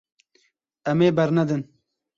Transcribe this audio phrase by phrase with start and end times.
[0.91, 1.61] Em ê bernedin.